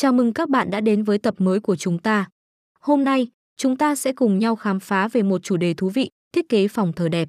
Chào 0.00 0.12
mừng 0.12 0.32
các 0.32 0.48
bạn 0.48 0.70
đã 0.70 0.80
đến 0.80 1.02
với 1.02 1.18
tập 1.18 1.34
mới 1.38 1.60
của 1.60 1.76
chúng 1.76 1.98
ta. 1.98 2.28
Hôm 2.80 3.04
nay, 3.04 3.28
chúng 3.56 3.76
ta 3.76 3.94
sẽ 3.94 4.12
cùng 4.12 4.38
nhau 4.38 4.56
khám 4.56 4.80
phá 4.80 5.08
về 5.08 5.22
một 5.22 5.42
chủ 5.42 5.56
đề 5.56 5.74
thú 5.74 5.88
vị, 5.88 6.10
thiết 6.32 6.48
kế 6.48 6.68
phòng 6.68 6.92
thờ 6.92 7.08
đẹp. 7.08 7.28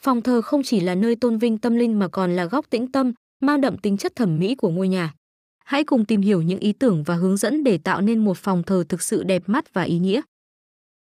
Phòng 0.00 0.22
thờ 0.22 0.42
không 0.42 0.62
chỉ 0.62 0.80
là 0.80 0.94
nơi 0.94 1.16
tôn 1.16 1.38
vinh 1.38 1.58
tâm 1.58 1.74
linh 1.74 1.98
mà 1.98 2.08
còn 2.08 2.36
là 2.36 2.44
góc 2.44 2.70
tĩnh 2.70 2.92
tâm, 2.92 3.12
mang 3.40 3.60
đậm 3.60 3.78
tính 3.78 3.96
chất 3.96 4.16
thẩm 4.16 4.38
mỹ 4.38 4.54
của 4.54 4.70
ngôi 4.70 4.88
nhà. 4.88 5.14
Hãy 5.64 5.84
cùng 5.84 6.04
tìm 6.04 6.20
hiểu 6.20 6.42
những 6.42 6.58
ý 6.58 6.72
tưởng 6.72 7.02
và 7.02 7.14
hướng 7.14 7.36
dẫn 7.36 7.64
để 7.64 7.78
tạo 7.78 8.00
nên 8.00 8.24
một 8.24 8.38
phòng 8.38 8.62
thờ 8.62 8.84
thực 8.88 9.02
sự 9.02 9.22
đẹp 9.22 9.42
mắt 9.46 9.74
và 9.74 9.82
ý 9.82 9.98
nghĩa. 9.98 10.20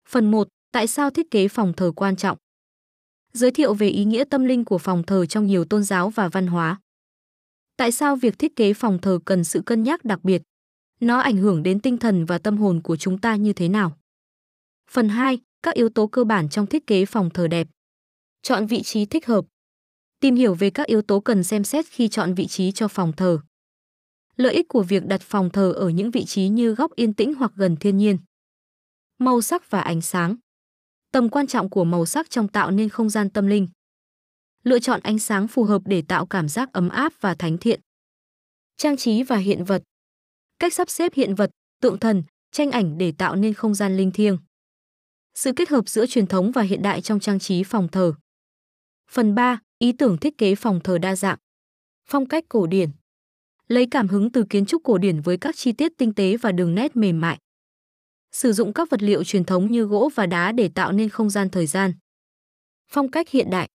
Phần 0.09 0.31
1. 0.31 0.49
Tại 0.73 0.87
sao 0.87 1.11
thiết 1.11 1.31
kế 1.31 1.49
phòng 1.49 1.73
thờ 1.77 1.93
quan 1.97 2.17
trọng? 2.17 2.39
Giới 3.33 3.51
thiệu 3.51 3.75
về 3.75 3.89
ý 3.89 4.05
nghĩa 4.05 4.25
tâm 4.25 4.45
linh 4.45 4.65
của 4.65 4.79
phòng 4.79 5.03
thờ 5.03 5.27
trong 5.27 5.47
nhiều 5.47 5.65
tôn 5.65 5.83
giáo 5.83 6.11
và 6.11 6.29
văn 6.29 6.47
hóa. 6.47 6.81
Tại 7.77 7.93
sao 7.93 8.17
việc 8.17 8.39
thiết 8.39 8.57
kế 8.57 8.75
phòng 8.75 8.99
thờ 9.03 9.19
cần 9.25 9.45
sự 9.45 9.63
cân 9.63 9.83
nhắc 9.83 10.05
đặc 10.05 10.25
biệt? 10.25 10.43
Nó 11.05 11.19
ảnh 11.19 11.37
hưởng 11.37 11.63
đến 11.63 11.81
tinh 11.81 11.99
thần 11.99 12.25
và 12.25 12.39
tâm 12.39 12.57
hồn 12.57 12.81
của 12.83 12.97
chúng 12.97 13.19
ta 13.19 13.37
như 13.37 13.53
thế 13.53 13.69
nào? 13.69 13.99
Phần 14.91 15.09
2. 15.09 15.39
Các 15.63 15.75
yếu 15.75 15.89
tố 15.89 16.07
cơ 16.07 16.25
bản 16.25 16.49
trong 16.49 16.67
thiết 16.67 16.87
kế 16.87 17.05
phòng 17.05 17.31
thờ 17.31 17.49
đẹp. 17.49 17.69
Chọn 18.43 18.67
vị 18.67 18.83
trí 18.83 19.07
thích 19.07 19.27
hợp. 19.27 19.45
Tìm 20.21 20.35
hiểu 20.35 20.55
về 20.55 20.71
các 20.71 20.87
yếu 20.87 21.03
tố 21.03 21.21
cần 21.21 21.45
xem 21.45 21.65
xét 21.65 21.87
khi 21.87 22.09
chọn 22.09 22.35
vị 22.35 22.47
trí 22.47 22.73
cho 22.73 22.89
phòng 22.89 23.13
thờ. 23.13 23.39
Lợi 24.37 24.55
ích 24.55 24.69
của 24.69 24.83
việc 24.83 25.07
đặt 25.07 25.21
phòng 25.23 25.51
thờ 25.51 25.73
ở 25.73 25.89
những 25.89 26.11
vị 26.11 26.25
trí 26.25 26.49
như 26.49 26.75
góc 26.75 26.95
yên 26.95 27.15
tĩnh 27.15 27.35
hoặc 27.35 27.53
gần 27.55 27.77
thiên 27.77 27.97
nhiên. 27.97 28.19
Màu 29.19 29.41
sắc 29.41 29.71
và 29.71 29.81
ánh 29.81 30.01
sáng. 30.01 30.37
Tầm 31.13 31.29
quan 31.29 31.47
trọng 31.47 31.71
của 31.71 31.85
màu 31.85 32.07
sắc 32.07 32.31
trong 32.31 32.49
tạo 32.49 32.71
nên 32.71 32.89
không 32.89 33.11
gian 33.11 33.31
tâm 33.31 33.47
linh. 33.47 33.69
Lựa 34.63 34.79
chọn 34.79 35.01
ánh 35.03 35.19
sáng 35.19 35.49
phù 35.49 35.65
hợp 35.65 35.83
để 35.85 36.03
tạo 36.03 36.27
cảm 36.27 36.49
giác 36.49 36.73
ấm 36.73 36.89
áp 36.89 37.13
và 37.21 37.35
thánh 37.35 37.59
thiện. 37.59 37.81
Trang 38.77 38.97
trí 38.97 39.23
và 39.23 39.37
hiện 39.37 39.65
vật. 39.65 39.83
Cách 40.59 40.75
sắp 40.75 40.91
xếp 40.91 41.15
hiện 41.15 41.35
vật, 41.35 41.51
tượng 41.81 41.99
thần, 41.99 42.23
tranh 42.53 42.71
ảnh 42.71 42.99
để 42.99 43.13
tạo 43.19 43.37
nên 43.37 43.55
không 43.55 43.75
gian 43.75 43.97
linh 43.97 44.11
thiêng. 44.11 44.39
Sự 45.35 45.53
kết 45.57 45.69
hợp 45.69 45.89
giữa 45.89 46.07
truyền 46.07 46.27
thống 46.27 46.53
và 46.53 46.63
hiện 46.63 46.83
đại 46.83 47.03
trong 47.03 47.21
trang 47.21 47.39
trí 47.39 47.63
phòng 47.63 47.89
thờ. 47.89 48.15
Phần 49.11 49.35
3. 49.35 49.61
Ý 49.79 49.93
tưởng 49.93 50.19
thiết 50.19 50.39
kế 50.39 50.55
phòng 50.55 50.81
thờ 50.85 50.99
đa 50.99 51.17
dạng. 51.17 51.39
Phong 52.07 52.27
cách 52.27 52.45
cổ 52.49 52.67
điển. 52.67 52.91
Lấy 53.69 53.87
cảm 53.91 54.09
hứng 54.09 54.33
từ 54.33 54.45
kiến 54.51 54.67
trúc 54.67 54.83
cổ 54.85 54.99
điển 54.99 55.21
với 55.21 55.37
các 55.37 55.57
chi 55.57 55.73
tiết 55.73 55.93
tinh 55.99 56.15
tế 56.15 56.37
và 56.37 56.53
đường 56.53 56.75
nét 56.75 56.97
mềm 56.97 57.21
mại. 57.21 57.39
Sử 58.33 58.53
dụng 58.53 58.73
các 58.73 58.91
vật 58.91 59.03
liệu 59.03 59.25
truyền 59.25 59.45
thống 59.45 59.73
như 59.73 59.83
gỗ 59.85 60.11
và 60.15 60.27
đá 60.27 60.53
để 60.53 60.71
tạo 60.75 60.93
nên 60.93 61.09
không 61.09 61.31
gian 61.31 61.51
thời 61.51 61.67
gian. 61.67 61.93
Phong 62.89 63.11
cách 63.11 63.31
hiện 63.31 63.51
đại. 63.51 63.69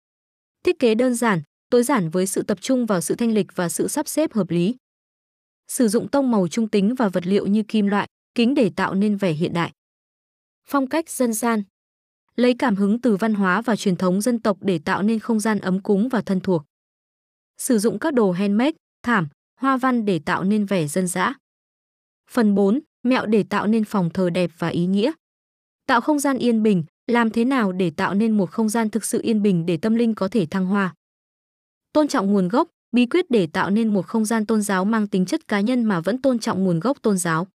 Thiết 0.63 0.79
kế 0.79 0.95
đơn 0.95 1.15
giản, 1.15 1.41
tối 1.69 1.83
giản 1.83 2.09
với 2.09 2.27
sự 2.27 2.43
tập 2.43 2.57
trung 2.61 2.85
vào 2.85 3.01
sự 3.01 3.15
thanh 3.15 3.31
lịch 3.31 3.47
và 3.55 3.69
sự 3.69 3.87
sắp 3.87 4.07
xếp 4.07 4.33
hợp 4.33 4.49
lý. 4.49 4.75
Sử 5.67 5.87
dụng 5.87 6.07
tông 6.07 6.31
màu 6.31 6.47
trung 6.47 6.67
tính 6.67 6.95
và 6.95 7.09
vật 7.09 7.27
liệu 7.27 7.47
như 7.47 7.63
kim 7.63 7.87
loại, 7.87 8.07
kính 8.35 8.53
để 8.55 8.71
tạo 8.75 8.93
nên 8.93 9.17
vẻ 9.17 9.31
hiện 9.31 9.53
đại. 9.53 9.71
Phong 10.65 10.87
cách 10.87 11.09
dân 11.09 11.33
gian. 11.33 11.63
Lấy 12.35 12.53
cảm 12.59 12.75
hứng 12.75 13.01
từ 13.01 13.15
văn 13.15 13.33
hóa 13.33 13.61
và 13.61 13.75
truyền 13.75 13.95
thống 13.95 14.21
dân 14.21 14.39
tộc 14.39 14.57
để 14.61 14.79
tạo 14.79 15.03
nên 15.03 15.19
không 15.19 15.39
gian 15.39 15.59
ấm 15.59 15.81
cúng 15.81 16.09
và 16.09 16.21
thân 16.21 16.39
thuộc. 16.39 16.63
Sử 17.57 17.79
dụng 17.79 17.99
các 17.99 18.13
đồ 18.13 18.31
handmade, 18.31 18.71
thảm, 19.03 19.27
hoa 19.59 19.77
văn 19.77 20.05
để 20.05 20.19
tạo 20.19 20.43
nên 20.43 20.65
vẻ 20.65 20.87
dân 20.87 21.07
dã. 21.07 21.33
Phần 22.29 22.55
4. 22.55 22.79
Mẹo 23.03 23.25
để 23.25 23.43
tạo 23.43 23.67
nên 23.67 23.85
phòng 23.85 24.09
thờ 24.13 24.29
đẹp 24.29 24.51
và 24.57 24.67
ý 24.67 24.85
nghĩa. 24.85 25.11
Tạo 25.85 26.01
không 26.01 26.19
gian 26.19 26.37
yên 26.37 26.63
bình, 26.63 26.83
làm 27.07 27.29
thế 27.29 27.45
nào 27.45 27.71
để 27.71 27.91
tạo 27.91 28.13
nên 28.13 28.37
một 28.37 28.51
không 28.51 28.69
gian 28.69 28.89
thực 28.89 29.05
sự 29.05 29.21
yên 29.23 29.41
bình 29.41 29.65
để 29.65 29.77
tâm 29.77 29.95
linh 29.95 30.15
có 30.15 30.27
thể 30.27 30.45
thăng 30.45 30.65
hoa. 30.65 30.95
Tôn 31.93 32.07
trọng 32.07 32.33
nguồn 32.33 32.47
gốc, 32.47 32.69
bí 32.91 33.05
quyết 33.05 33.31
để 33.31 33.47
tạo 33.47 33.69
nên 33.69 33.93
một 33.93 34.07
không 34.07 34.25
gian 34.25 34.45
tôn 34.45 34.61
giáo 34.61 34.85
mang 34.85 35.07
tính 35.07 35.25
chất 35.25 35.47
cá 35.47 35.61
nhân 35.61 35.83
mà 35.83 35.99
vẫn 35.99 36.21
tôn 36.21 36.39
trọng 36.39 36.63
nguồn 36.63 36.79
gốc 36.79 36.97
tôn 37.01 37.17
giáo. 37.17 37.47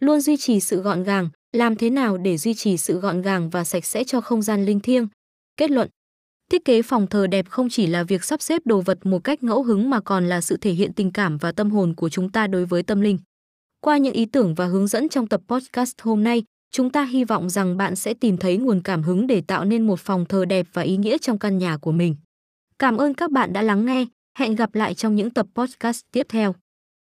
Luôn 0.00 0.20
duy 0.20 0.36
trì 0.36 0.60
sự 0.60 0.82
gọn 0.82 1.02
gàng, 1.02 1.28
làm 1.52 1.76
thế 1.76 1.90
nào 1.90 2.16
để 2.16 2.36
duy 2.36 2.54
trì 2.54 2.76
sự 2.76 3.00
gọn 3.00 3.22
gàng 3.22 3.50
và 3.50 3.64
sạch 3.64 3.84
sẽ 3.84 4.04
cho 4.04 4.20
không 4.20 4.42
gian 4.42 4.64
linh 4.64 4.80
thiêng. 4.80 5.08
Kết 5.56 5.70
luận 5.70 5.88
Thiết 6.50 6.64
kế 6.64 6.82
phòng 6.82 7.06
thờ 7.06 7.26
đẹp 7.26 7.48
không 7.48 7.68
chỉ 7.68 7.86
là 7.86 8.02
việc 8.02 8.24
sắp 8.24 8.42
xếp 8.42 8.62
đồ 8.64 8.80
vật 8.80 9.06
một 9.06 9.24
cách 9.24 9.42
ngẫu 9.42 9.62
hứng 9.62 9.90
mà 9.90 10.00
còn 10.00 10.26
là 10.26 10.40
sự 10.40 10.56
thể 10.56 10.72
hiện 10.72 10.92
tình 10.92 11.12
cảm 11.12 11.38
và 11.38 11.52
tâm 11.52 11.70
hồn 11.70 11.94
của 11.94 12.08
chúng 12.08 12.32
ta 12.32 12.46
đối 12.46 12.66
với 12.66 12.82
tâm 12.82 13.00
linh. 13.00 13.18
Qua 13.80 13.96
những 13.96 14.14
ý 14.14 14.24
tưởng 14.24 14.54
và 14.54 14.66
hướng 14.66 14.86
dẫn 14.86 15.08
trong 15.08 15.26
tập 15.26 15.40
podcast 15.48 15.94
hôm 16.02 16.24
nay, 16.24 16.42
chúng 16.70 16.90
ta 16.90 17.04
hy 17.04 17.24
vọng 17.24 17.50
rằng 17.50 17.76
bạn 17.76 17.96
sẽ 17.96 18.14
tìm 18.14 18.36
thấy 18.36 18.56
nguồn 18.56 18.80
cảm 18.82 19.02
hứng 19.02 19.26
để 19.26 19.40
tạo 19.40 19.64
nên 19.64 19.86
một 19.86 20.00
phòng 20.00 20.24
thờ 20.24 20.44
đẹp 20.44 20.66
và 20.72 20.82
ý 20.82 20.96
nghĩa 20.96 21.18
trong 21.18 21.38
căn 21.38 21.58
nhà 21.58 21.76
của 21.76 21.92
mình. 21.92 22.16
Cảm 22.78 22.96
ơn 22.96 23.14
các 23.14 23.30
bạn 23.30 23.52
đã 23.52 23.62
lắng 23.62 23.86
nghe, 23.86 24.06
hẹn 24.38 24.54
gặp 24.54 24.74
lại 24.74 24.94
trong 24.94 25.14
những 25.14 25.30
tập 25.30 25.46
podcast 25.54 26.04
tiếp 26.12 26.26
theo. 26.28 26.54